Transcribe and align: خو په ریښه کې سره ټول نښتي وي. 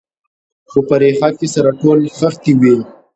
خو 0.69 0.79
په 0.87 0.95
ریښه 1.01 1.29
کې 1.37 1.47
سره 1.55 1.69
ټول 1.81 1.97
نښتي 2.19 2.53
وي. 2.61 2.75